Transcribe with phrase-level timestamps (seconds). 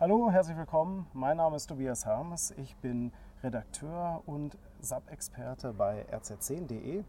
[0.00, 1.08] Hallo, herzlich willkommen.
[1.12, 2.52] Mein Name ist Tobias Harmes.
[2.56, 3.10] Ich bin
[3.42, 7.02] Redakteur und SAP-Experte bei rz10.de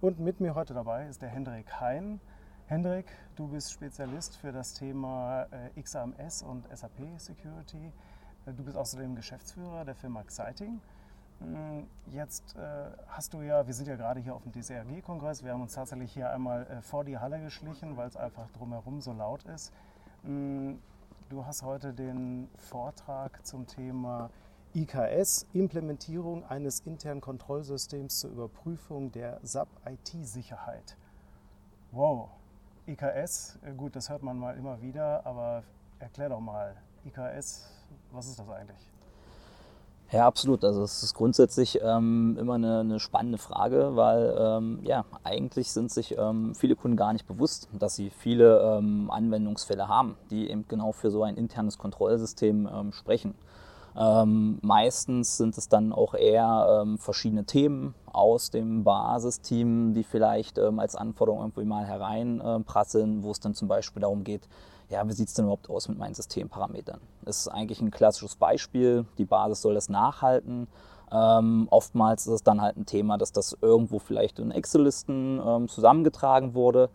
[0.00, 2.20] und mit mir heute dabei ist der Hendrik Hein.
[2.68, 7.92] Hendrik, du bist Spezialist für das Thema äh, XAMS und SAP Security.
[8.46, 10.80] Äh, du bist außerdem Geschäftsführer der Firma Exciting.
[11.40, 15.52] Hm, jetzt äh, hast du ja, wir sind ja gerade hier auf dem DCRG-Kongress, wir
[15.52, 19.42] haben uns tatsächlich hier einmal vor die Halle geschlichen, weil es einfach drumherum so laut
[19.46, 19.72] ist.
[21.28, 24.30] Du hast heute den Vortrag zum Thema
[24.74, 30.96] IKS, Implementierung eines internen Kontrollsystems zur Überprüfung der SAP-IT-Sicherheit.
[31.90, 32.28] Wow,
[32.86, 35.64] IKS, äh, gut, das hört man mal immer wieder, aber
[35.98, 37.72] erklär doch mal, IKS,
[38.12, 38.92] was ist das eigentlich?
[40.12, 40.64] Ja, absolut.
[40.64, 45.90] Also es ist grundsätzlich ähm, immer eine, eine, spannende Frage, weil ähm, ja, eigentlich sind
[45.90, 50.64] sich ähm, viele Kunden gar nicht bewusst, dass sie viele ähm, Anwendungsfälle haben, die eben
[50.68, 53.34] genau für so ein internes Kontrollsystem ähm, sprechen.
[53.96, 60.94] Ähm, meistens sind es dann auch eher verschiedene Themen aus dem Basisteam, die vielleicht als
[60.94, 64.46] Anforderung irgendwie mal hereinprasseln, wo es dann zum Beispiel darum geht,
[64.88, 67.00] ja, wie sieht es denn überhaupt aus mit meinen Systemparametern?
[67.24, 69.04] Das ist eigentlich ein klassisches Beispiel.
[69.18, 70.68] Die Basis soll das nachhalten.
[71.10, 75.68] Ähm, oftmals ist es dann halt ein Thema, dass das irgendwo vielleicht in Excel-Listen ähm,
[75.68, 76.90] zusammengetragen wurde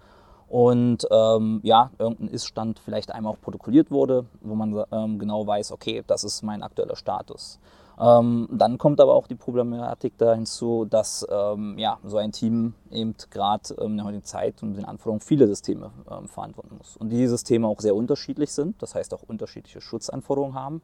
[0.52, 5.72] und ähm, ja, irgendein Ist-Stand vielleicht einmal auch protokolliert wurde, wo man ähm, genau weiß,
[5.72, 7.58] okay, das ist mein aktueller Status.
[8.02, 12.74] Ähm, dann kommt aber auch die Problematik da hinzu, dass ähm, ja, so ein Team
[12.90, 16.98] eben gerade ähm, in der heutigen Zeit und den Anforderungen viele Systeme ähm, verantworten muss.
[16.98, 20.82] Und die Systeme auch sehr unterschiedlich sind, das heißt auch unterschiedliche Schutzanforderungen haben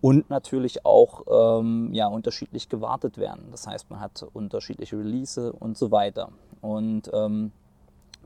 [0.00, 1.26] und natürlich auch
[1.92, 3.48] ja, unterschiedlich gewartet werden.
[3.50, 6.30] Das heißt, man hat unterschiedliche Release und so weiter.
[6.62, 7.10] Und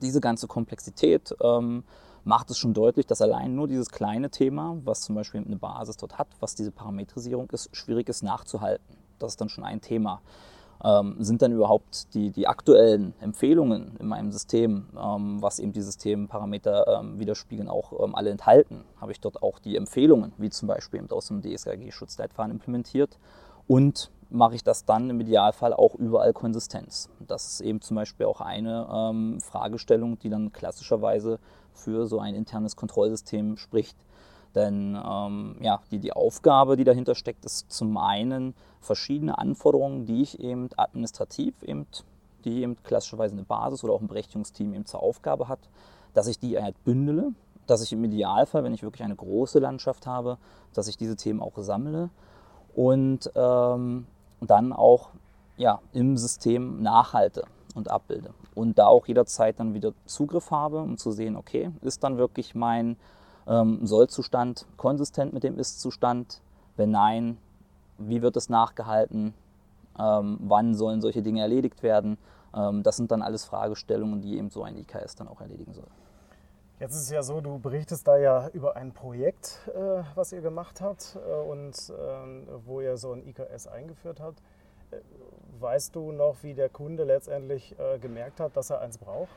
[0.01, 1.83] diese ganze Komplexität ähm,
[2.25, 5.97] macht es schon deutlich, dass allein nur dieses kleine Thema, was zum Beispiel eine Basis
[5.97, 8.97] dort hat, was diese Parametrisierung ist, schwierig ist nachzuhalten.
[9.19, 10.21] Das ist dann schon ein Thema.
[10.83, 15.81] Ähm, sind dann überhaupt die, die aktuellen Empfehlungen in meinem System, ähm, was eben die
[15.81, 18.85] Systemparameter ähm, widerspiegeln, auch ähm, alle enthalten?
[19.01, 23.19] Habe ich dort auch die Empfehlungen, wie zum Beispiel eben aus dem DSGG-Schutzleitfaden implementiert?
[23.67, 27.09] Und mache ich das dann im Idealfall auch überall Konsistenz.
[27.21, 31.39] Das ist eben zum Beispiel auch eine ähm, Fragestellung, die dann klassischerweise
[31.75, 33.97] für so ein internes Kontrollsystem spricht.
[34.55, 40.23] Denn ähm, ja, die, die Aufgabe, die dahinter steckt, ist zum einen verschiedene Anforderungen, die
[40.23, 41.87] ich eben administrativ eben,
[42.45, 45.59] die eben klassischerweise eine Basis oder auch ein Berechtigungsteam eben zur Aufgabe hat,
[46.13, 47.33] dass ich die halt bündele,
[47.67, 50.39] dass ich im Idealfall, wenn ich wirklich eine große Landschaft habe,
[50.73, 52.11] dass ich diese Themen auch sammle
[52.75, 54.07] und ähm,
[54.41, 55.11] dann auch
[55.57, 58.31] ja, im System nachhalte und abbilde.
[58.55, 62.55] Und da auch jederzeit dann wieder Zugriff habe, um zu sehen, okay, ist dann wirklich
[62.55, 62.97] mein
[63.47, 66.41] ähm, Soll-Zustand konsistent mit dem Ist-Zustand?
[66.77, 67.39] Wenn nein,
[67.99, 69.35] wie wird es nachgehalten?
[69.99, 72.19] Ähm, wann sollen solche Dinge erledigt werden?
[72.55, 75.87] Ähm, das sind dann alles Fragestellungen, die eben so ein IKS dann auch erledigen soll.
[76.81, 80.41] Jetzt ist es ja so, du berichtest da ja über ein Projekt, äh, was ihr
[80.41, 84.43] gemacht habt äh, und äh, wo ihr so ein IKS eingeführt habt.
[85.61, 89.35] Weißt du noch, wie der Kunde letztendlich äh, gemerkt hat, dass er eins braucht?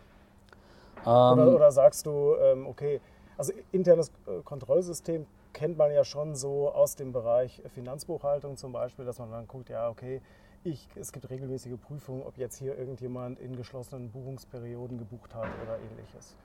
[1.06, 3.00] Ähm oder, oder, sagst du, ähm, okay,
[3.38, 9.06] also internes äh, Kontrollsystem kennt man ja schon so aus dem Bereich Finanzbuchhaltung zum Beispiel,
[9.06, 10.22] dass man dann guckt, ja, okay,
[10.64, 15.80] ich, es gibt regelmäßige Prüfungen, ob jetzt hier irgendjemand in geschlossenen Buchungsperioden gebucht hat oder
[15.80, 16.36] ähnliches.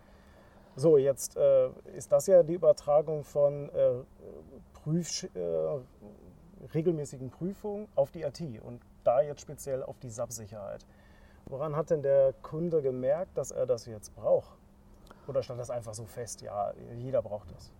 [0.77, 3.93] So, jetzt äh, ist das ja die Übertragung von äh,
[4.73, 5.41] Prüf, äh,
[6.73, 10.85] regelmäßigen Prüfungen auf die IT und da jetzt speziell auf die SAP-Sicherheit.
[11.47, 14.57] Woran hat denn der Kunde gemerkt, dass er das jetzt braucht?
[15.27, 17.71] Oder stand das einfach so fest, ja, jeder braucht das?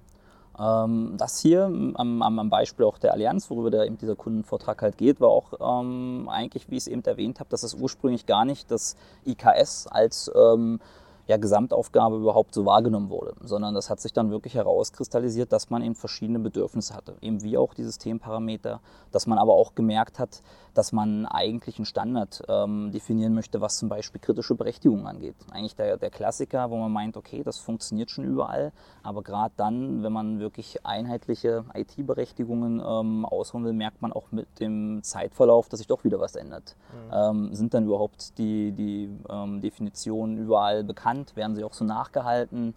[0.59, 4.99] Ähm, das hier am, am, Beispiel auch der Allianz, worüber der, eben dieser Kundenvortrag halt
[4.99, 8.45] geht, war auch ähm, eigentlich, wie ich es eben erwähnt habe, dass es ursprünglich gar
[8.45, 8.97] nicht das
[9.27, 10.81] IKS als ähm,
[11.27, 15.83] ja, Gesamtaufgabe überhaupt so wahrgenommen wurde, sondern das hat sich dann wirklich herauskristallisiert, dass man
[15.83, 18.81] eben verschiedene Bedürfnisse hatte, eben wie auch die Systemparameter,
[19.13, 20.43] dass man aber auch gemerkt hat,
[20.75, 25.37] dass man eigentlich einen Standard ähm, definieren möchte, was zum Beispiel kritische Berechtigungen angeht.
[25.51, 28.73] Eigentlich der, der Klassiker, wo man meint, okay, das funktioniert schon überall,
[29.03, 34.61] aber gerade dann, wenn man wirklich einheitliche IT-Berechtigungen ähm, ausholen will, merkt man auch mit
[34.61, 36.77] dem Zeitverlauf, dass sich doch wieder was ändert.
[36.93, 37.13] Mhm.
[37.13, 41.22] Ähm, sind dann überhaupt die, die ähm, Definitionen überall bekannt?
[41.23, 42.75] Bekannt, werden sie auch so nachgehalten.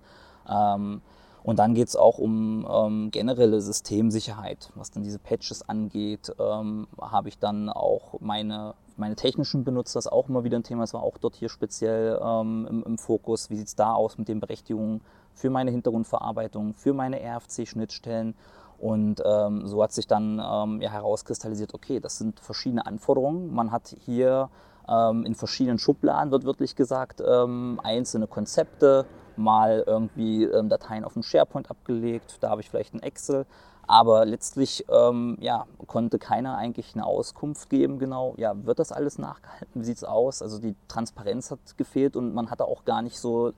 [0.50, 1.02] Ähm,
[1.44, 4.72] und dann geht es auch um ähm, generelle Systemsicherheit.
[4.74, 10.08] Was dann diese Patches angeht, ähm, habe ich dann auch meine, meine technischen Benutzer, das
[10.08, 12.98] ist auch immer wieder ein Thema, das war auch dort hier speziell ähm, im, im,
[12.98, 13.52] Fokus.
[13.52, 15.02] Wie sieht es da aus mit den Berechtigungen
[15.34, 18.34] für meine Hintergrundverarbeitung, für meine RFC-Schnittstellen?
[18.80, 23.54] Und ähm, so hat sich dann ähm, ja, herauskristallisiert, okay, das sind verschiedene Anforderungen.
[23.54, 24.50] Man hat hier
[24.88, 29.06] ähm, in verschiedenen Schubladen, wird wirklich gesagt, ähm, einzelne Konzepte,
[29.38, 33.46] mal irgendwie ähm, Dateien auf dem SharePoint abgelegt, da habe ich vielleicht ein Excel.
[33.88, 39.20] Aber letztlich ähm, ja, konnte keiner eigentlich eine Auskunft geben, genau, ja, wird das alles
[39.20, 40.42] nachgehalten, wie sieht es aus?
[40.42, 43.54] Also die Transparenz hat gefehlt und man hatte auch gar nicht so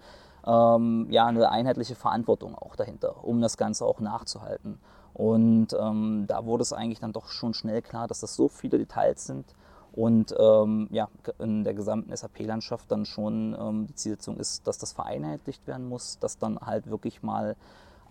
[0.46, 4.80] ähm, ja, eine einheitliche Verantwortung auch dahinter, um das Ganze auch nachzuhalten.
[5.14, 8.78] Und ähm, da wurde es eigentlich dann doch schon schnell klar, dass das so viele
[8.78, 9.46] Details sind
[9.98, 11.10] und ähm, ja,
[11.40, 16.20] in der gesamten SAP-Landschaft dann schon ähm, die Zielsetzung ist, dass das vereinheitlicht werden muss,
[16.20, 17.56] dass dann halt wirklich mal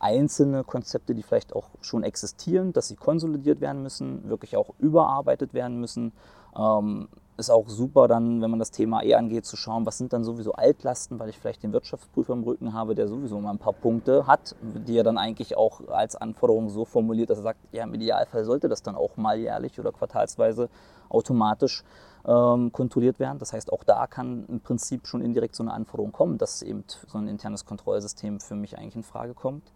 [0.00, 5.54] einzelne Konzepte, die vielleicht auch schon existieren, dass sie konsolidiert werden müssen, wirklich auch überarbeitet
[5.54, 6.10] werden müssen.
[6.58, 7.08] Ähm,
[7.38, 10.24] ist auch super dann, wenn man das Thema eh angeht, zu schauen, was sind dann
[10.24, 13.74] sowieso Altlasten, weil ich vielleicht den Wirtschaftsprüfer im Rücken habe, der sowieso mal ein paar
[13.74, 17.84] Punkte hat, die er dann eigentlich auch als Anforderung so formuliert, dass er sagt, ja,
[17.84, 20.70] im Idealfall sollte das dann auch mal jährlich oder quartalsweise
[21.10, 21.84] automatisch
[22.26, 23.38] ähm, kontrolliert werden.
[23.38, 26.84] Das heißt, auch da kann im Prinzip schon indirekt so eine Anforderung kommen, dass eben
[27.06, 29.72] so ein internes Kontrollsystem für mich eigentlich in Frage kommt.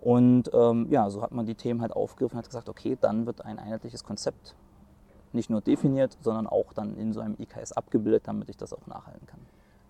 [0.00, 3.26] Und ähm, ja, so hat man die Themen halt aufgegriffen und hat gesagt, okay, dann
[3.26, 4.54] wird ein einheitliches Konzept
[5.38, 8.86] nicht nur definiert, sondern auch dann in so einem IKS abgebildet, damit ich das auch
[8.86, 9.40] nachhalten kann.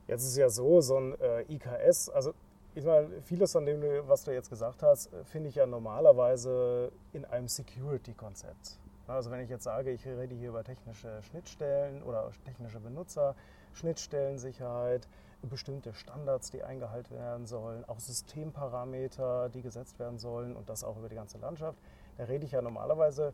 [0.07, 2.33] Jetzt ist ja so, so ein äh, IKS, also
[2.75, 7.25] ich meine, vieles von dem, was du jetzt gesagt hast, finde ich ja normalerweise in
[7.25, 8.79] einem Security-Konzept.
[9.09, 13.35] Also wenn ich jetzt sage, ich rede hier über technische Schnittstellen oder technische Benutzer,
[13.73, 15.09] Schnittstellensicherheit,
[15.43, 20.99] bestimmte Standards, die eingehalten werden sollen, auch Systemparameter, die gesetzt werden sollen und das auch
[20.99, 21.79] über die ganze Landschaft.
[22.19, 23.33] Da rede ich ja normalerweise,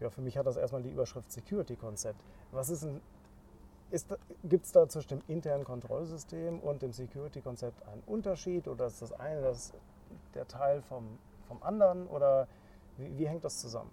[0.00, 2.20] ja, für mich hat das erstmal die Überschrift Security-Konzept.
[2.52, 3.00] Was ist ein
[4.44, 9.12] Gibt es da zwischen dem internen Kontrollsystem und dem Security-Konzept einen Unterschied oder ist das
[9.12, 9.72] eine das,
[10.34, 11.18] der Teil vom,
[11.48, 12.46] vom anderen oder
[12.98, 13.90] wie, wie hängt das zusammen?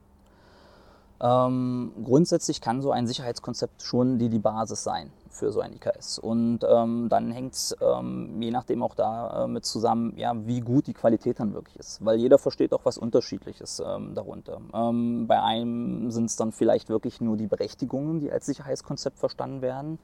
[1.19, 6.19] Ähm, grundsätzlich kann so ein Sicherheitskonzept schon die, die Basis sein für so ein IKS.
[6.19, 10.87] Und ähm, dann hängt es ähm, je nachdem auch damit äh, zusammen, ja, wie gut
[10.87, 12.03] die Qualität dann wirklich ist.
[12.03, 14.59] Weil jeder versteht auch was Unterschiedliches ähm, darunter.
[14.73, 19.61] Ähm, bei einem sind es dann vielleicht wirklich nur die Berechtigungen, die als Sicherheitskonzept verstanden
[19.61, 19.99] werden.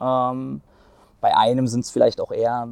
[0.00, 0.60] Ähm,
[1.20, 2.68] bei einem sind es vielleicht auch eher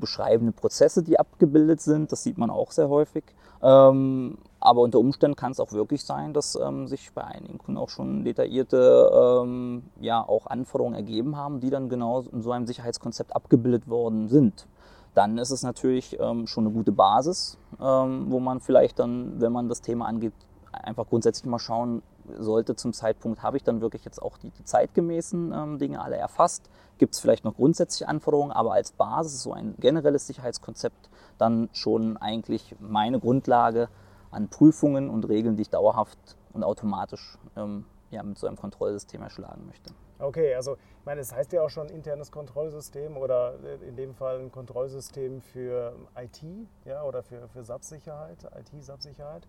[0.00, 2.10] beschreibende Prozesse, die abgebildet sind.
[2.10, 3.22] Das sieht man auch sehr häufig.
[3.62, 7.78] Ähm, aber unter Umständen kann es auch wirklich sein, dass ähm, sich bei einigen Kunden
[7.78, 9.10] auch schon detaillierte
[9.42, 14.28] ähm, ja, auch Anforderungen ergeben haben, die dann genau in so einem Sicherheitskonzept abgebildet worden
[14.28, 14.66] sind.
[15.14, 19.52] Dann ist es natürlich ähm, schon eine gute Basis, ähm, wo man vielleicht dann, wenn
[19.52, 20.32] man das Thema angeht,
[20.72, 22.02] einfach grundsätzlich mal schauen
[22.38, 26.16] sollte zum Zeitpunkt, habe ich dann wirklich jetzt auch die, die zeitgemäßen ähm, Dinge alle
[26.16, 26.68] erfasst?
[26.98, 31.08] Gibt es vielleicht noch grundsätzliche Anforderungen, aber als Basis so ein generelles Sicherheitskonzept
[31.38, 33.88] dann schon eigentlich meine Grundlage
[34.30, 36.18] an Prüfungen und Regeln, die ich dauerhaft
[36.52, 39.92] und automatisch ähm, ja, mit so einem Kontrollsystem erschlagen möchte.
[40.18, 43.54] Okay, also ich meine, es heißt ja auch schon internes Kontrollsystem oder
[43.86, 46.42] in dem Fall ein Kontrollsystem für IT
[46.84, 49.46] ja, oder für, für SAP-Sicherheit, IT-SAP-Sicherheit.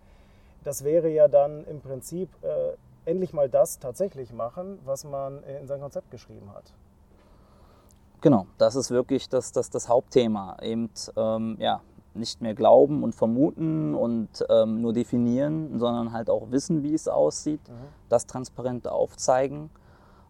[0.63, 2.73] Das wäre ja dann im Prinzip äh,
[3.09, 6.73] endlich mal das tatsächlich machen, was man in sein Konzept geschrieben hat.
[8.21, 10.57] Genau, das ist wirklich das, das, das Hauptthema.
[10.61, 11.81] Eben ähm, ja,
[12.13, 17.07] nicht mehr glauben und vermuten und ähm, nur definieren, sondern halt auch wissen, wie es
[17.07, 17.73] aussieht, mhm.
[18.09, 19.69] das transparent aufzeigen,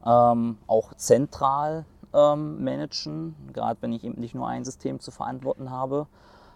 [0.05, 5.71] ähm, auch zentral ähm, managen, gerade wenn ich eben nicht nur ein System zu verantworten
[5.71, 6.07] habe.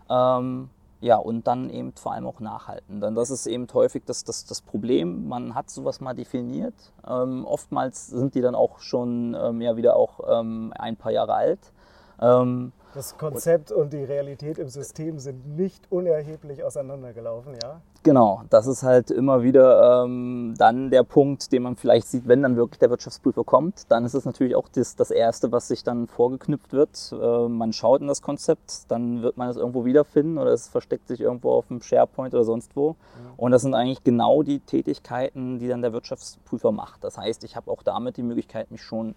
[0.10, 0.70] Ähm,
[1.00, 3.02] ja, und dann eben vor allem auch nachhalten.
[3.02, 5.28] Denn das ist eben häufig das, das, das Problem.
[5.28, 6.76] Man hat sowas mal definiert.
[7.06, 11.60] Ähm, oftmals sind die dann auch schon ähm, ja, wieder auch ein paar Jahre alt.
[12.22, 17.82] Ähm, das Konzept und die Realität im System sind nicht unerheblich auseinandergelaufen, ja?
[18.04, 22.44] Genau, das ist halt immer wieder ähm, dann der Punkt, den man vielleicht sieht, wenn
[22.44, 23.90] dann wirklich der Wirtschaftsprüfer kommt.
[23.90, 27.14] Dann ist es natürlich auch das, das Erste, was sich dann vorgeknüpft wird.
[27.14, 31.08] Äh, man schaut in das Konzept, dann wird man es irgendwo wiederfinden oder es versteckt
[31.08, 32.90] sich irgendwo auf dem SharePoint oder sonst wo.
[32.90, 33.34] Ja.
[33.38, 37.06] Und das sind eigentlich genau die Tätigkeiten, die dann der Wirtschaftsprüfer macht.
[37.06, 39.16] Das heißt, ich habe auch damit die Möglichkeit, mich schon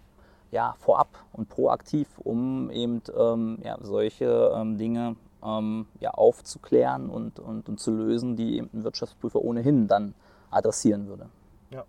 [0.51, 7.39] ja, vorab und proaktiv, um eben ähm, ja, solche ähm, Dinge ähm, ja, aufzuklären und,
[7.39, 10.13] und, und zu lösen, die eben ein Wirtschaftsprüfer ohnehin dann
[10.49, 11.29] adressieren würde.
[11.71, 11.83] Ja.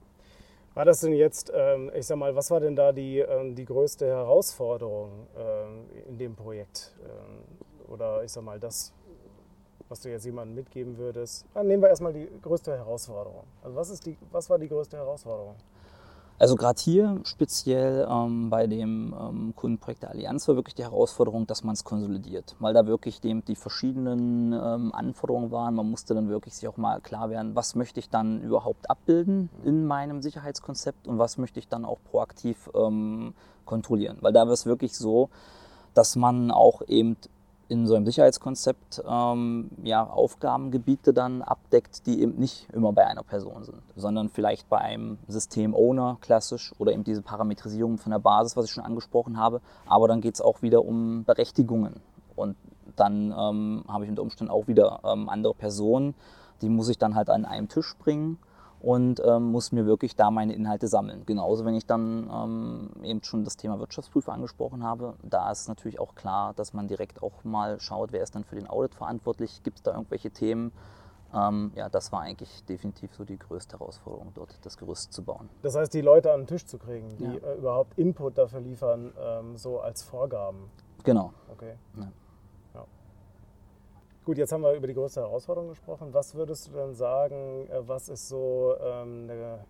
[0.74, 3.64] War das denn jetzt, ähm, ich sag mal, was war denn da die, ähm, die
[3.64, 6.94] größte Herausforderung ähm, in dem Projekt?
[7.88, 8.92] oder ich sag mal, das,
[9.88, 11.46] was du jetzt jemandem mitgeben würdest?
[11.54, 13.44] Dann nehmen wir erstmal die größte Herausforderung.
[13.62, 15.56] Also was, ist die, was war die größte Herausforderung?
[16.38, 21.48] Also gerade hier speziell ähm, bei dem ähm, Kundenprojekt der Allianz war wirklich die Herausforderung,
[21.48, 25.74] dass man es konsolidiert, weil da wirklich dem, die verschiedenen ähm, Anforderungen waren.
[25.74, 29.50] Man musste dann wirklich sich auch mal klar werden, was möchte ich dann überhaupt abbilden
[29.64, 34.18] in meinem Sicherheitskonzept und was möchte ich dann auch proaktiv ähm, kontrollieren.
[34.20, 35.30] Weil da war es wirklich so,
[35.94, 37.16] dass man auch eben
[37.68, 43.22] in so einem Sicherheitskonzept ähm, ja, Aufgabengebiete dann abdeckt, die eben nicht immer bei einer
[43.22, 48.56] Person sind, sondern vielleicht bei einem System-Owner klassisch oder eben diese Parametrisierung von der Basis,
[48.56, 49.60] was ich schon angesprochen habe.
[49.86, 52.00] Aber dann geht es auch wieder um Berechtigungen
[52.36, 52.56] und
[52.96, 56.14] dann ähm, habe ich unter Umständen auch wieder ähm, andere Personen,
[56.62, 58.38] die muss ich dann halt an einem Tisch bringen
[58.88, 61.24] und ähm, muss mir wirklich da meine Inhalte sammeln.
[61.26, 66.00] Genauso, wenn ich dann ähm, eben schon das Thema Wirtschaftsprüfer angesprochen habe, da ist natürlich
[66.00, 69.62] auch klar, dass man direkt auch mal schaut, wer ist dann für den Audit verantwortlich,
[69.62, 70.72] gibt es da irgendwelche Themen.
[71.34, 75.50] Ähm, ja, das war eigentlich definitiv so die größte Herausforderung dort, das Gerüst zu bauen.
[75.60, 77.32] Das heißt, die Leute an den Tisch zu kriegen, die ja.
[77.46, 80.70] äh, überhaupt Input dafür liefern, ähm, so als Vorgaben.
[81.04, 81.34] Genau.
[81.52, 81.74] Okay.
[81.98, 82.08] Ja.
[84.28, 86.12] Gut, jetzt haben wir über die größte Herausforderung gesprochen.
[86.12, 89.64] Was würdest du denn sagen, äh, was ist so ähm, eine,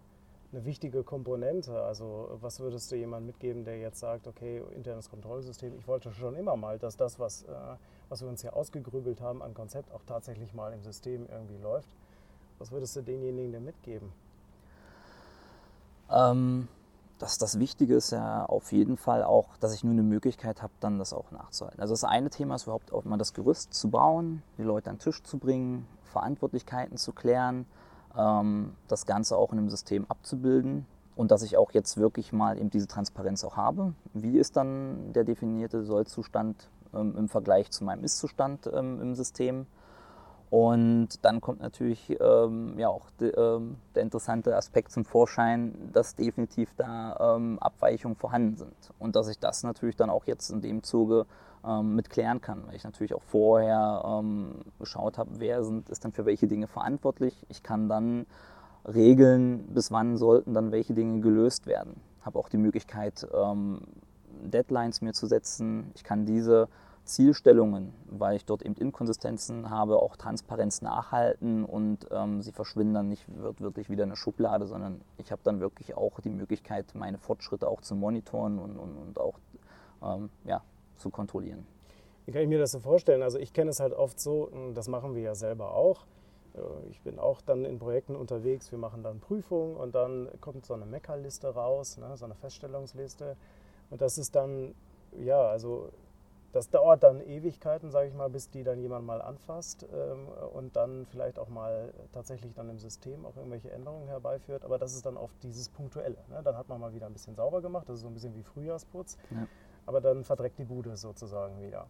[0.51, 1.81] eine, wichtige Komponente?
[1.81, 6.35] Also was würdest du jemandem mitgeben, der jetzt sagt, okay, internes Kontrollsystem, ich wollte schon
[6.35, 7.55] immer mal, dass das, was, äh,
[8.09, 11.95] was wir uns hier ausgegrübelt haben an Konzept, auch tatsächlich mal im System irgendwie läuft.
[12.59, 14.13] Was würdest du denjenigen denn mitgeben?
[16.11, 16.67] Ähm,
[17.19, 20.73] das, das Wichtige ist ja auf jeden Fall auch, dass ich nur eine Möglichkeit habe,
[20.81, 21.81] dann das auch nachzuhalten.
[21.81, 24.97] Also das eine Thema ist überhaupt auch mal das Gerüst zu bauen, die Leute an
[24.97, 27.67] den Tisch zu bringen, Verantwortlichkeiten zu klären,
[28.17, 32.59] ähm, das Ganze auch in einem System abzubilden und dass ich auch jetzt wirklich mal
[32.59, 33.95] eben diese Transparenz auch habe.
[34.15, 39.67] Wie ist dann der definierte Sollzustand ähm, im Vergleich zu meinem Ist-Zustand ähm, im System?
[40.51, 46.15] Und dann kommt natürlich ähm, ja auch de, ähm, der interessante Aspekt zum Vorschein, dass
[46.15, 48.93] definitiv da ähm, Abweichungen vorhanden sind.
[48.99, 51.27] Und dass ich das natürlich dann auch jetzt in dem Zuge
[51.67, 56.05] ähm, mit klären kann, weil ich natürlich auch vorher ähm, geschaut habe, wer sind, ist
[56.05, 57.35] dann für welche Dinge verantwortlich.
[57.51, 58.27] Ich kann dann
[58.87, 62.01] regeln, bis wann sollten dann welche Dinge gelöst werden.
[62.23, 63.83] Habe auch die Möglichkeit, ähm,
[64.45, 65.91] Deadlines mir zu setzen.
[65.95, 66.69] Ich kann diese
[67.09, 73.09] Zielstellungen, weil ich dort eben Inkonsistenzen habe, auch Transparenz nachhalten und ähm, sie verschwinden dann
[73.09, 77.19] nicht wird wirklich wieder eine Schublade, sondern ich habe dann wirklich auch die Möglichkeit, meine
[77.19, 79.39] Fortschritte auch zu monitoren und, und, und auch
[80.03, 80.63] ähm, ja,
[80.97, 81.67] zu kontrollieren.
[82.27, 83.23] Wie kann ich mir das so vorstellen?
[83.23, 86.05] Also ich kenne es halt oft so, das machen wir ja selber auch.
[86.55, 86.61] Äh,
[86.91, 90.75] ich bin auch dann in Projekten unterwegs, wir machen dann Prüfungen und dann kommt so
[90.75, 93.37] eine Meckerliste raus, ne, so eine Feststellungsliste.
[93.91, 94.75] Und das ist dann,
[95.19, 95.89] ja, also
[96.53, 100.77] das dauert dann Ewigkeiten, sage ich mal, bis die dann jemand mal anfasst ähm, und
[100.77, 104.65] dann vielleicht auch mal tatsächlich dann im System auch irgendwelche Änderungen herbeiführt.
[104.65, 106.17] Aber das ist dann oft dieses Punktuelle.
[106.31, 106.41] Ne?
[106.43, 108.43] Dann hat man mal wieder ein bisschen sauber gemacht, das ist so ein bisschen wie
[108.43, 109.47] Frühjahrsputz, ja.
[109.85, 111.87] aber dann verdreckt die Bude sozusagen wieder.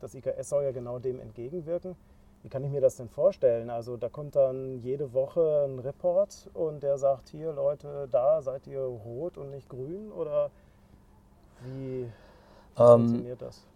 [0.00, 1.96] Das IKS soll ja genau dem entgegenwirken.
[2.42, 3.68] Wie kann ich mir das denn vorstellen?
[3.68, 8.66] Also da kommt dann jede Woche ein Report und der sagt, hier Leute, da seid
[8.66, 10.50] ihr rot und nicht grün oder
[11.62, 12.10] wie ähm,
[12.78, 13.69] funktioniert das?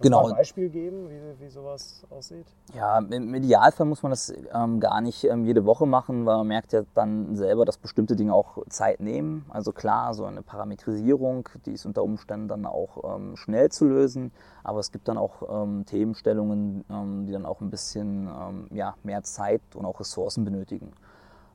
[0.00, 0.26] Genau.
[0.26, 2.46] ein Beispiel geben, wie, wie sowas aussieht?
[2.74, 6.46] Ja, im Idealfall muss man das ähm, gar nicht ähm, jede Woche machen, weil man
[6.46, 9.44] merkt ja dann selber, dass bestimmte Dinge auch Zeit nehmen.
[9.48, 14.32] Also klar, so eine Parametrisierung, die ist unter Umständen dann auch ähm, schnell zu lösen,
[14.64, 18.94] aber es gibt dann auch ähm, Themenstellungen, ähm, die dann auch ein bisschen ähm, ja,
[19.02, 20.92] mehr Zeit und auch Ressourcen benötigen.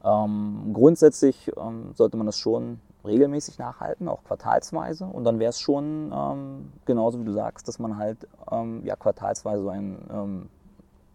[0.03, 1.49] grundsätzlich
[1.93, 5.05] sollte man das schon regelmäßig nachhalten, auch quartalsweise.
[5.05, 8.95] Und dann wäre es schon ähm, genauso wie du sagst, dass man halt ähm, ja,
[8.95, 10.49] quartalsweise so einen ähm,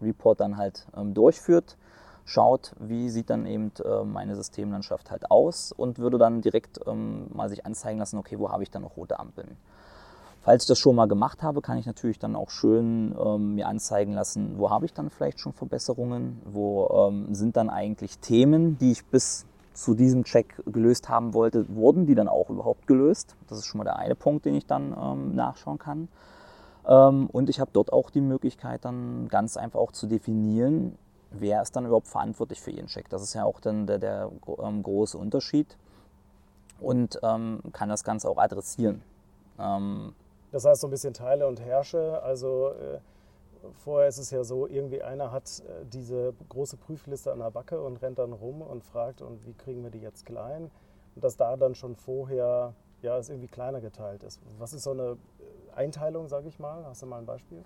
[0.02, 1.76] Report dann halt ähm, durchführt,
[2.24, 7.26] schaut, wie sieht dann eben äh, meine Systemlandschaft halt aus und würde dann direkt ähm,
[7.32, 9.56] mal sich anzeigen lassen, okay, wo habe ich dann noch rote Ampeln.
[10.42, 13.66] Falls ich das schon mal gemacht habe, kann ich natürlich dann auch schön ähm, mir
[13.66, 18.92] anzeigen lassen, wo habe ich dann vielleicht schon Verbesserungen, wo sind dann eigentlich Themen, die
[18.92, 19.46] ich bis
[19.78, 23.36] zu diesem Check gelöst haben wollte, wurden die dann auch überhaupt gelöst.
[23.46, 26.08] Das ist schon mal der eine Punkt, den ich dann ähm, nachschauen kann.
[26.84, 30.98] Ähm, und ich habe dort auch die Möglichkeit, dann ganz einfach auch zu definieren,
[31.30, 33.08] wer ist dann überhaupt verantwortlich für jeden Check.
[33.08, 35.76] Das ist ja auch dann der, der ähm, große Unterschied
[36.80, 39.00] und ähm, kann das Ganze auch adressieren.
[39.60, 40.12] Ähm,
[40.50, 42.98] das heißt so ein bisschen Teile und Herrsche, also äh
[43.84, 47.80] vorher ist es ja so, irgendwie einer hat äh, diese große Prüfliste an der Backe
[47.80, 50.70] und rennt dann rum und fragt, und wie kriegen wir die jetzt klein?
[51.14, 54.40] Und dass da dann schon vorher, ja, es irgendwie kleiner geteilt ist.
[54.58, 55.16] Was ist so eine
[55.74, 56.84] Einteilung, sage ich mal?
[56.86, 57.62] Hast du mal ein Beispiel?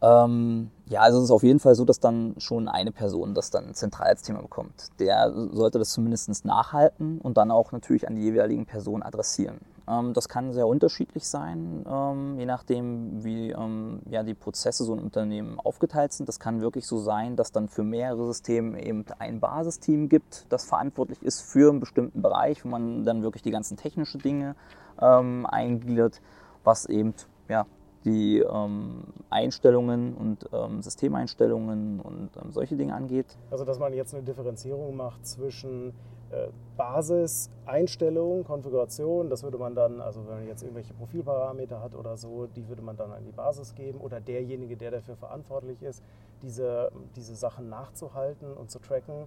[0.00, 3.50] Ähm, ja, also es ist auf jeden Fall so, dass dann schon eine Person das
[3.50, 4.90] dann zentral als Thema bekommt.
[5.00, 9.58] Der sollte das zumindest nachhalten und dann auch natürlich an die jeweiligen Personen adressieren.
[9.88, 14.92] Ähm, das kann sehr unterschiedlich sein, ähm, je nachdem, wie ähm, ja, die Prozesse so
[14.92, 16.28] ein Unternehmen aufgeteilt sind.
[16.28, 20.64] Das kann wirklich so sein, dass dann für mehrere Systeme eben ein Basisteam gibt, das
[20.64, 24.56] verantwortlich ist für einen bestimmten Bereich, wo man dann wirklich die ganzen technischen Dinge
[25.00, 26.20] eingliedert,
[26.64, 27.14] was eben
[27.48, 27.66] ja,
[28.04, 33.36] die ähm, Einstellungen und ähm, Systemeinstellungen und ähm, solche Dinge angeht.
[33.50, 35.92] Also dass man jetzt eine Differenzierung macht zwischen
[36.30, 42.16] äh, Basiseinstellung, Konfiguration, das würde man dann, also wenn man jetzt irgendwelche Profilparameter hat oder
[42.16, 46.02] so, die würde man dann an die Basis geben oder derjenige, der dafür verantwortlich ist,
[46.42, 49.26] diese, diese Sachen nachzuhalten und zu tracken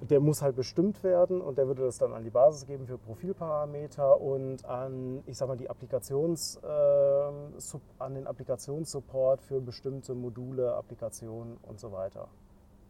[0.00, 2.98] der muss halt bestimmt werden und der würde das dann an die Basis geben für
[2.98, 10.74] Profilparameter und an, ich sag mal, die Applikations, äh, an den Applikationssupport für bestimmte Module,
[10.74, 12.28] Applikationen und so weiter.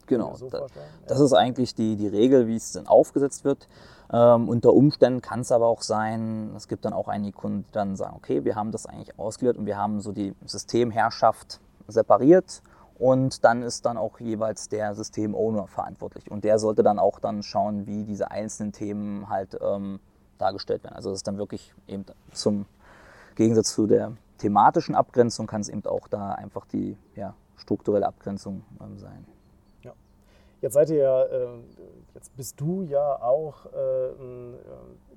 [0.08, 0.66] Genau, so da,
[1.06, 3.68] das ist eigentlich die, die Regel, wie es dann aufgesetzt wird.
[4.10, 7.72] Ähm, unter Umständen kann es aber auch sein, es gibt dann auch einige Kunden, die
[7.72, 12.62] dann sagen, okay, wir haben das eigentlich ausgegliedert und wir haben so die Systemherrschaft separiert
[12.98, 16.30] und dann ist dann auch jeweils der System-Owner verantwortlich.
[16.30, 20.00] Und der sollte dann auch dann schauen, wie diese einzelnen Themen halt ähm,
[20.38, 20.96] dargestellt werden.
[20.96, 22.66] Also das ist dann wirklich eben zum
[23.36, 28.62] Gegensatz zu der thematischen Abgrenzung kann es eben auch da einfach die ja, strukturelle Abgrenzung
[28.80, 29.26] ähm, sein.
[30.60, 31.48] Jetzt seid ihr ja, äh,
[32.14, 34.54] jetzt bist du ja auch äh, äh,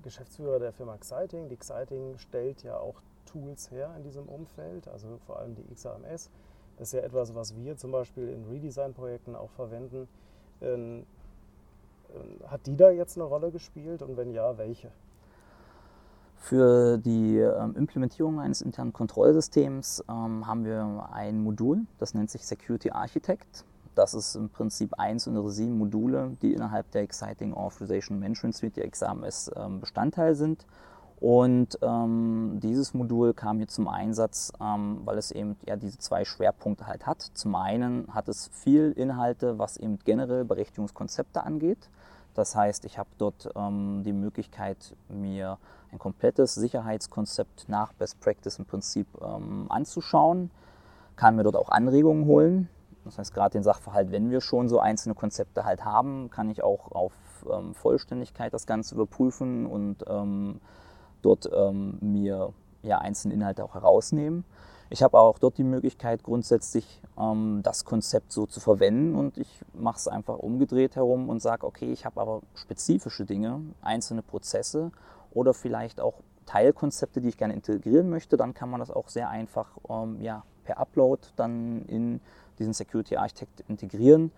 [0.04, 1.50] Geschäftsführer der Firma Exciting.
[1.50, 6.30] Die Exciting stellt ja auch Tools her in diesem Umfeld, also vor allem die XAMS.
[6.78, 10.08] Das ist ja etwas, was wir zum Beispiel in Redesign-Projekten auch verwenden.
[10.62, 11.06] Ähm,
[12.14, 14.92] ähm, hat die da jetzt eine Rolle gespielt und wenn ja, welche?
[16.38, 22.46] Für die ähm, Implementierung eines internen Kontrollsystems ähm, haben wir ein Modul, das nennt sich
[22.46, 23.64] Security Architect.
[23.96, 28.78] Das ist im Prinzip eins unserer sieben Module, die innerhalb der Exciting Authorization Management Suite,
[28.78, 30.66] der XAMS, ähm, Bestandteil sind.
[31.20, 36.26] Und ähm, dieses Modul kam hier zum Einsatz, ähm, weil es eben ja diese zwei
[36.26, 37.22] Schwerpunkte halt hat.
[37.22, 41.90] Zum einen hat es viel Inhalte, was eben generell Berechtigungskonzepte angeht.
[42.34, 45.60] Das heißt, ich habe dort ähm, die Möglichkeit, mir
[45.92, 50.50] ein komplettes Sicherheitskonzept nach Best Practice im Prinzip ähm, anzuschauen,
[51.18, 52.68] kann mir dort auch Anregungen holen.
[53.06, 56.64] Das heißt, gerade den Sachverhalt, wenn wir schon so einzelne Konzepte halt haben, kann ich
[56.64, 57.14] auch auf
[57.52, 60.62] ähm, Vollständigkeit das Ganze überprüfen und ähm,
[61.22, 64.44] dort ähm, mir ja, einzelne Inhalte auch herausnehmen.
[64.90, 69.62] Ich habe auch dort die Möglichkeit, grundsätzlich ähm, das Konzept so zu verwenden und ich
[69.74, 74.92] mache es einfach umgedreht herum und sage, okay, ich habe aber spezifische Dinge, einzelne Prozesse
[75.32, 78.36] oder vielleicht auch Teilkonzepte, die ich gerne integrieren möchte.
[78.36, 82.20] Dann kann man das auch sehr einfach ähm, ja, per Upload dann in
[82.60, 84.32] diesen Security Architect integrieren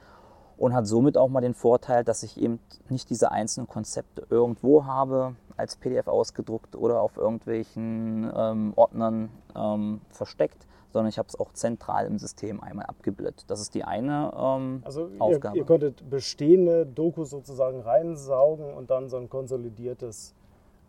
[0.58, 4.86] und hat somit auch mal den Vorteil, dass ich eben nicht diese einzelnen Konzepte irgendwo
[4.86, 11.40] habe, als PDF ausgedruckt oder auf irgendwelchen ähm, Ordnern ähm, versteckt, sondern ich habe es
[11.40, 13.46] auch zentral im System einmal abgebildet.
[13.48, 15.58] Das ist die eine ähm, also Aufgabe.
[15.58, 20.34] Ihr, ihr konntet bestehende Dokus sozusagen reinsaugen und dann so ein konsolidiertes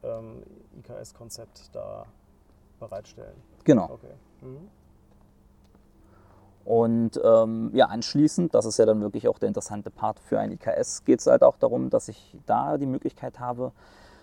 [0.03, 0.43] ähm,
[0.79, 2.07] IKS-Konzept da
[2.79, 3.37] bereitstellen.
[3.65, 3.91] Genau.
[3.91, 4.13] Okay.
[4.43, 4.69] Mhm.
[6.65, 10.51] Und ähm, ja, anschließend, das ist ja dann wirklich auch der interessante Part für ein
[10.53, 13.73] IKS, geht es halt auch darum, dass ich da die Möglichkeit habe,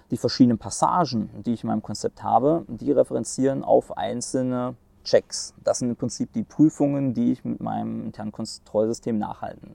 [0.10, 5.54] die verschiedenen Passagen, die ich in meinem Konzept habe, die referenzieren auf einzelne Checks.
[5.64, 9.72] Das sind im Prinzip die Prüfungen, die ich mit meinem internen Kontrollsystem nachhalten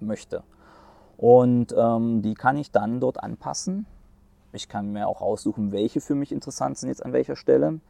[0.00, 0.42] möchte.
[1.16, 3.86] Und ähm, die kann ich dann dort anpassen.
[4.52, 7.80] Ich kann mir auch aussuchen, welche für mich interessant sind jetzt an welcher Stelle.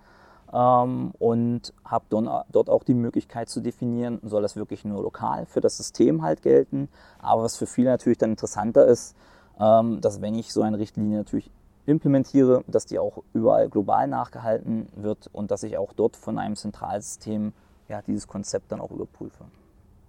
[0.52, 5.60] Ähm, und habe dort auch die Möglichkeit zu definieren, soll das wirklich nur lokal für
[5.60, 6.88] das System halt gelten.
[7.18, 9.14] Aber was für viele natürlich dann interessanter ist,
[9.60, 11.50] ähm, dass wenn ich so eine Richtlinie natürlich
[11.86, 16.56] implementiere, dass die auch überall global nachgehalten wird und dass ich auch dort von einem
[16.56, 17.52] Zentralsystem
[17.88, 19.44] ja, dieses Konzept dann auch überprüfe.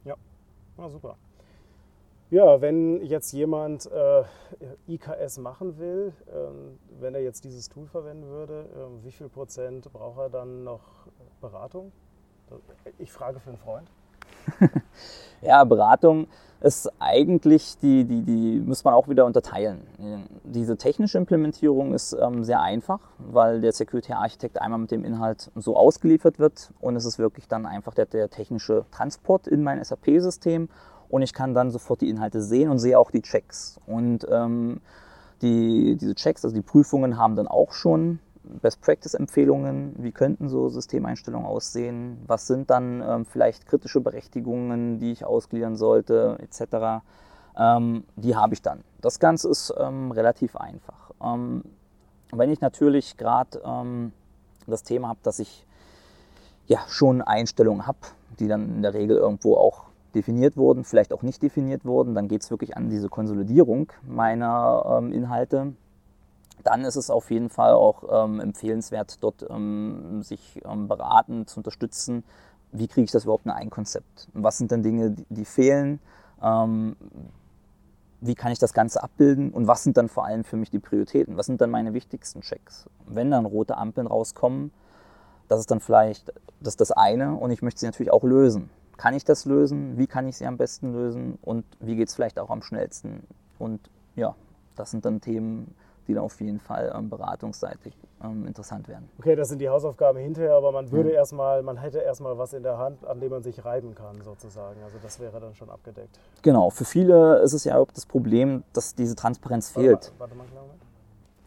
[0.04, 0.16] Ja,
[0.78, 1.16] ah, super.
[2.32, 4.24] Ja, wenn jetzt jemand äh,
[4.88, 9.92] IKS machen will, ähm, wenn er jetzt dieses Tool verwenden würde, äh, wie viel Prozent
[9.92, 11.08] braucht er dann noch
[11.42, 11.92] Beratung?
[13.00, 13.90] Ich frage für einen Freund.
[15.42, 16.28] ja, Beratung
[16.62, 19.82] ist eigentlich, die, die, die muss man auch wieder unterteilen.
[20.44, 25.52] Diese technische Implementierung ist ähm, sehr einfach, weil der Security Architect einmal mit dem Inhalt
[25.56, 29.84] so ausgeliefert wird und es ist wirklich dann einfach der, der technische Transport in mein
[29.84, 30.70] SAP-System
[31.10, 33.80] und ich kann dann sofort die Inhalte sehen und sehe auch die Checks.
[33.86, 34.80] Und ähm,
[35.42, 41.48] die, diese Checks, also die Prüfungen haben dann auch schon Best-Practice-Empfehlungen, wie könnten so Systemeinstellungen
[41.48, 47.04] aussehen, was sind dann ähm, vielleicht kritische Berechtigungen, die ich ausgliedern sollte, etc.
[47.58, 48.84] Ähm, die habe ich dann.
[49.02, 51.12] Das Ganze ist ähm, relativ einfach.
[51.24, 51.64] Ähm,
[52.32, 54.14] wenn ich natürlich gerade ähm,
[54.68, 55.66] das Thema habe, dass ich
[56.68, 58.00] ja schon Einstellungen habe,
[58.40, 62.28] die dann in der Regel irgendwo auch definiert wurden, vielleicht auch nicht definiert wurden, dann
[62.28, 65.74] geht es wirklich an diese Konsolidierung meiner ähm, Inhalte
[66.64, 71.60] dann ist es auf jeden Fall auch ähm, empfehlenswert, dort ähm, sich ähm, beraten, zu
[71.60, 72.24] unterstützen.
[72.72, 74.28] Wie kriege ich das überhaupt in ein Konzept?
[74.34, 76.00] Was sind denn Dinge, die, die fehlen?
[76.42, 76.96] Ähm,
[78.22, 79.52] wie kann ich das Ganze abbilden?
[79.52, 81.38] Und was sind dann vor allem für mich die Prioritäten?
[81.38, 82.90] Was sind dann meine wichtigsten Checks?
[83.08, 84.72] Wenn dann rote Ampeln rauskommen,
[85.48, 88.70] das ist dann vielleicht das, das eine und ich möchte sie natürlich auch lösen.
[89.00, 89.98] Kann ich das lösen?
[89.98, 91.40] Wie kann ich sie am besten lösen?
[91.42, 93.24] Und wie geht es vielleicht auch am schnellsten?
[93.58, 93.80] Und
[94.18, 94.36] ja,
[94.76, 95.74] das sind dann Themen,
[96.06, 99.08] die dann auf jeden Fall ähm, beratungsseitig ähm, interessant werden.
[99.18, 101.16] Okay, das sind die Hausaufgaben hinterher, aber man würde mhm.
[101.16, 104.84] erstmal, man hätte erstmal was in der Hand, an dem man sich reiben kann, sozusagen.
[104.84, 106.20] Also das wäre dann schon abgedeckt.
[106.42, 110.12] Genau, für viele ist es ja auch das Problem, dass diese Transparenz fehlt.
[110.18, 110.64] Warte mal, warte mal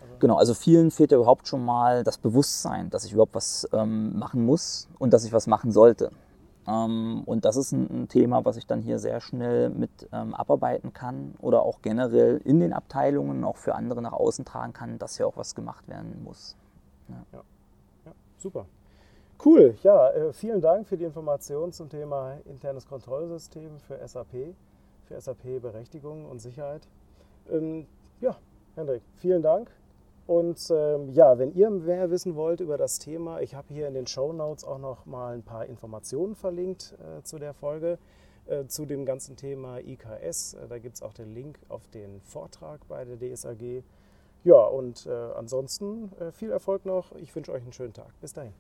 [0.01, 3.69] also Genau, also vielen fehlt ja überhaupt schon mal das Bewusstsein, dass ich überhaupt was
[3.75, 6.13] ähm, machen muss und dass ich was machen sollte.
[6.67, 10.93] Ähm, und das ist ein, Thema, was ich dann hier sehr schnell mit ähm, abarbeiten
[10.93, 15.17] kann oder auch generell in den Abteilungen auch für andere nach außen tragen kann, dass
[15.17, 16.57] hier auch was gemacht werden muss.
[17.09, 17.45] Ja, ja.
[18.07, 18.67] ja super.
[19.45, 24.55] Cool, ja, äh, vielen Dank für die Informationen zum Thema internes Kontrollsystem für SAP,
[25.07, 26.87] für SAP-Berechtigung und Sicherheit.
[27.51, 27.87] Ähm,
[28.21, 28.37] ja,
[28.77, 29.69] Hendrik, vielen Dank.
[30.27, 33.95] Und ähm, ja, wenn ihr mehr wissen wollt über das Thema, ich habe hier in
[33.95, 37.99] den Show Notes auch noch mal ein paar Informationen verlinkt äh, zu der Folge,
[38.47, 40.55] äh, zu dem ganzen Thema IKS.
[40.55, 43.83] Äh, da gibt es auch den Link auf den Vortrag bei der DSAG.
[44.45, 47.13] Ja, und äh, ansonsten äh, viel Erfolg noch.
[47.17, 48.13] Ich wünsche euch einen schönen Tag.
[48.21, 48.53] Bis dahin.